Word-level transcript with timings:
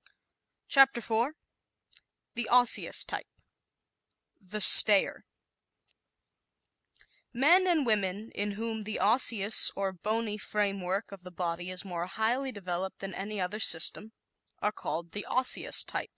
_CHAPTER 0.68 0.98
IV 0.98 1.34
The 2.34 2.50
Osseous 2.50 3.02
Type 3.02 3.30
"The 4.38 4.60
Stayer" 4.60 5.24
Men 7.32 7.66
and 7.66 7.86
women 7.86 8.30
in 8.34 8.50
whom 8.60 8.84
the 8.84 9.00
Osseous 9.00 9.70
or 9.74 9.90
bony 9.94 10.36
framework 10.36 11.12
of 11.12 11.22
the 11.22 11.32
body 11.32 11.70
is 11.70 11.82
more 11.82 12.04
highly 12.08 12.52
developed 12.52 12.98
than 12.98 13.14
any 13.14 13.40
other 13.40 13.58
system 13.58 14.12
are 14.58 14.70
called 14.70 15.12
the 15.12 15.24
Osseous 15.24 15.82
type. 15.82 16.12